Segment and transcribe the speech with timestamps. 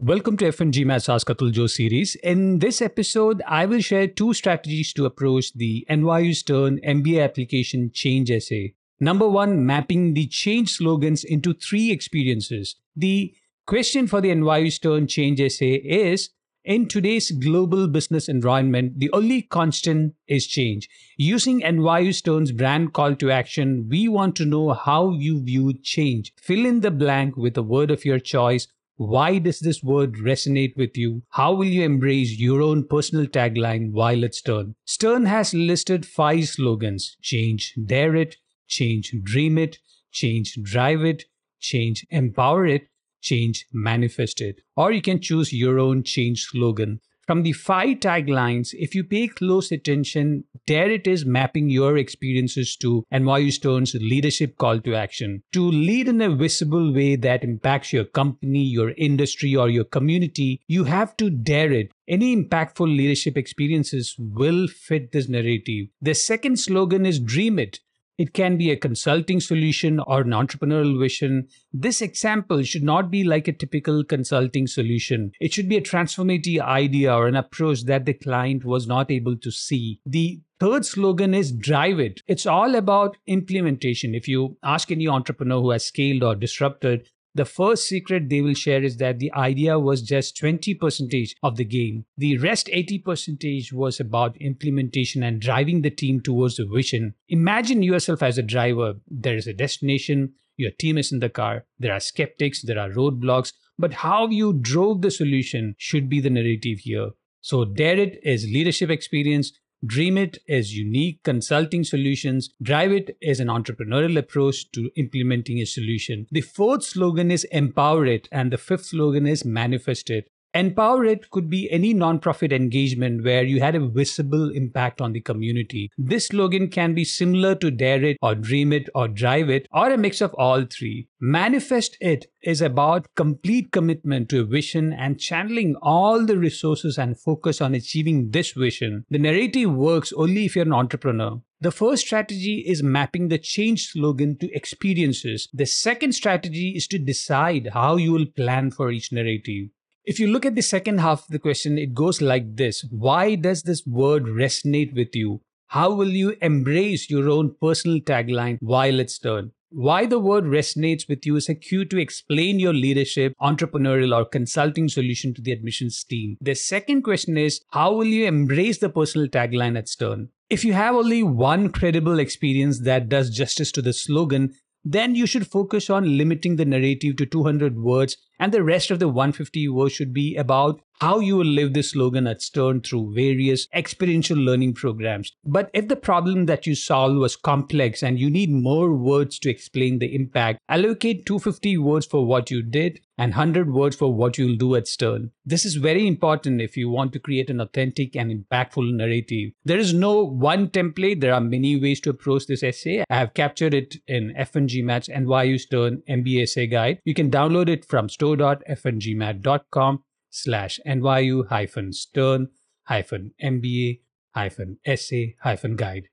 [0.00, 2.14] Welcome to F1GMAT's Ask Atul Jose series.
[2.22, 7.90] In this episode, I will share two strategies to approach the NYU Stern MBA application
[7.92, 8.74] change essay.
[9.00, 12.76] Number one, mapping the change slogans into three experiences.
[12.94, 13.34] The
[13.66, 16.30] question for the NYU Stern change essay is
[16.64, 20.88] in today's global business environment, the only constant is change.
[21.16, 26.34] Using NYU Stern's brand call to action, we want to know how you view change.
[26.40, 28.68] Fill in the blank with a word of your choice
[28.98, 31.22] why does this word resonate with you?
[31.30, 34.74] How will you embrace your own personal tagline while at Stern?
[34.86, 39.78] Stern has listed five slogans change, dare it, change, dream it,
[40.10, 41.24] change, drive it,
[41.60, 42.88] change, empower it,
[43.20, 44.62] change, manifest it.
[44.76, 47.00] Or you can choose your own change slogan.
[47.28, 52.74] From the five taglines, if you pay close attention, there it is mapping your experiences
[52.76, 55.42] to NYU Stern's leadership call to action.
[55.52, 60.62] To lead in a visible way that impacts your company, your industry, or your community,
[60.68, 61.92] you have to dare it.
[62.08, 65.88] Any impactful leadership experiences will fit this narrative.
[66.00, 67.80] The second slogan is Dream It.
[68.18, 71.48] It can be a consulting solution or an entrepreneurial vision.
[71.72, 75.30] This example should not be like a typical consulting solution.
[75.40, 79.36] It should be a transformative idea or an approach that the client was not able
[79.36, 80.00] to see.
[80.04, 82.22] The third slogan is drive it.
[82.26, 84.16] It's all about implementation.
[84.16, 87.08] If you ask any entrepreneur who has scaled or disrupted,
[87.38, 91.64] the first secret they will share is that the idea was just 20% of the
[91.64, 92.04] game.
[92.16, 97.14] The rest 80% was about implementation and driving the team towards the vision.
[97.28, 98.94] Imagine yourself as a driver.
[99.06, 102.90] There is a destination, your team is in the car, there are skeptics, there are
[102.90, 107.10] roadblocks, but how you drove the solution should be the narrative here.
[107.40, 109.52] So, Dare It is leadership experience,
[109.86, 112.50] Dream It is unique consulting solutions.
[112.60, 116.26] Drive It is an entrepreneurial approach to implementing a solution.
[116.32, 120.30] The fourth slogan is Empower It, and the fifth slogan is Manifest It.
[120.58, 125.20] Empower It could be any nonprofit engagement where you had a visible impact on the
[125.20, 125.88] community.
[125.96, 129.92] This slogan can be similar to Dare It or Dream It or Drive It or
[129.92, 131.06] a mix of all three.
[131.20, 137.20] Manifest It is about complete commitment to a vision and channeling all the resources and
[137.20, 139.04] focus on achieving this vision.
[139.10, 141.40] The narrative works only if you're an entrepreneur.
[141.60, 145.48] The first strategy is mapping the change slogan to experiences.
[145.52, 149.68] The second strategy is to decide how you will plan for each narrative.
[150.08, 153.34] If you look at the second half of the question, it goes like this Why
[153.34, 155.42] does this word resonate with you?
[155.66, 159.52] How will you embrace your own personal tagline while it's Stern?
[159.68, 164.24] Why the word resonates with you is a cue to explain your leadership, entrepreneurial, or
[164.24, 166.38] consulting solution to the admissions team.
[166.40, 170.30] The second question is How will you embrace the personal tagline at Stern?
[170.48, 174.54] If you have only one credible experience that does justice to the slogan,
[174.86, 178.98] then you should focus on limiting the narrative to 200 words and the rest of
[178.98, 183.14] the 150 words should be about how you will live this slogan at Stern through
[183.14, 185.32] various experiential learning programs.
[185.44, 189.50] But if the problem that you solve was complex and you need more words to
[189.50, 194.38] explain the impact, allocate 250 words for what you did and 100 words for what
[194.38, 195.30] you'll do at Stern.
[195.44, 199.52] This is very important if you want to create an authentic and impactful narrative.
[199.64, 203.04] There is no one template, there are many ways to approach this essay.
[203.10, 207.00] I have captured it in F1GMAT's NYU Stern MBA essay guide.
[207.04, 212.48] You can download it from Stern store.f1gmat.com slash nyu hyphen stern
[212.84, 214.00] hyphen mba
[214.34, 216.08] hyphen essay hyphen guide.